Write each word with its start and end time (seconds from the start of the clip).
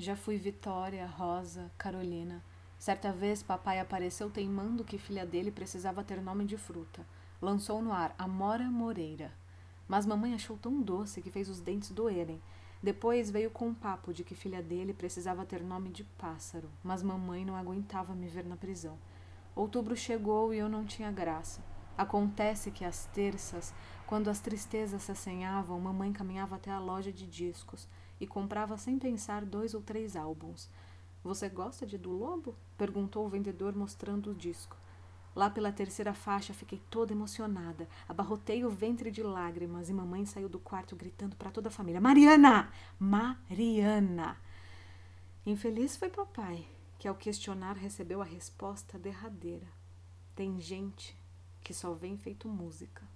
Já 0.00 0.14
fui 0.14 0.36
Vitória, 0.36 1.04
Rosa, 1.06 1.72
Carolina. 1.76 2.40
Certa 2.78 3.10
vez, 3.10 3.42
papai 3.42 3.80
apareceu 3.80 4.30
teimando 4.30 4.84
que 4.84 4.96
filha 4.96 5.26
dele 5.26 5.50
precisava 5.50 6.04
ter 6.04 6.22
nome 6.22 6.44
de 6.44 6.56
fruta. 6.56 7.04
Lançou 7.42 7.82
no 7.82 7.92
ar 7.92 8.14
Amora 8.16 8.70
Moreira. 8.70 9.32
Mas 9.88 10.06
mamãe 10.06 10.34
achou 10.34 10.56
tão 10.56 10.80
doce 10.80 11.20
que 11.20 11.32
fez 11.32 11.48
os 11.48 11.58
dentes 11.58 11.90
doerem. 11.90 12.40
Depois 12.80 13.28
veio 13.28 13.50
com 13.50 13.66
um 13.66 13.74
papo 13.74 14.14
de 14.14 14.22
que 14.22 14.36
filha 14.36 14.62
dele 14.62 14.94
precisava 14.94 15.44
ter 15.44 15.64
nome 15.64 15.90
de 15.90 16.04
pássaro, 16.04 16.70
mas 16.80 17.02
mamãe 17.02 17.44
não 17.44 17.56
aguentava 17.56 18.14
me 18.14 18.28
ver 18.28 18.44
na 18.44 18.56
prisão. 18.56 18.96
Outubro 19.56 19.96
chegou 19.96 20.54
e 20.54 20.58
eu 20.58 20.68
não 20.68 20.84
tinha 20.84 21.10
graça. 21.10 21.60
Acontece 21.98 22.70
que 22.70 22.84
às 22.84 23.06
terças, 23.06 23.74
quando 24.06 24.30
as 24.30 24.38
tristezas 24.38 25.02
se 25.02 25.10
assanhavam, 25.10 25.80
mamãe 25.80 26.12
caminhava 26.12 26.54
até 26.54 26.70
a 26.70 26.78
loja 26.78 27.12
de 27.12 27.26
discos 27.26 27.88
e 28.20 28.26
comprava 28.26 28.78
sem 28.78 29.00
pensar 29.00 29.44
dois 29.44 29.74
ou 29.74 29.82
três 29.82 30.14
álbuns. 30.14 30.70
Você 31.24 31.48
gosta 31.48 31.84
de 31.84 31.98
do 31.98 32.12
Lobo? 32.12 32.54
perguntou 32.76 33.26
o 33.26 33.28
vendedor 33.28 33.74
mostrando 33.74 34.30
o 34.30 34.34
disco. 34.34 34.76
Lá 35.34 35.50
pela 35.50 35.72
terceira 35.72 36.14
faixa 36.14 36.54
fiquei 36.54 36.80
toda 36.88 37.12
emocionada. 37.12 37.88
Abarrotei 38.08 38.64
o 38.64 38.70
ventre 38.70 39.10
de 39.10 39.24
lágrimas 39.24 39.90
e 39.90 39.92
mamãe 39.92 40.24
saiu 40.24 40.48
do 40.48 40.60
quarto 40.60 40.94
gritando 40.94 41.34
para 41.34 41.50
toda 41.50 41.68
a 41.68 41.72
família: 41.72 42.00
Mariana! 42.00 42.70
Mariana! 42.96 44.36
Infeliz 45.44 45.96
foi 45.96 46.10
papai, 46.10 46.64
que 46.96 47.08
ao 47.08 47.16
questionar 47.16 47.76
recebeu 47.76 48.22
a 48.22 48.24
resposta 48.24 48.96
derradeira. 48.96 49.66
Tem 50.36 50.60
gente 50.60 51.18
que 51.68 51.74
só 51.74 51.92
vem 51.92 52.16
feito 52.16 52.48
música. 52.48 53.06